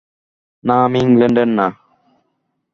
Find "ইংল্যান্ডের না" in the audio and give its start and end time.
1.05-1.67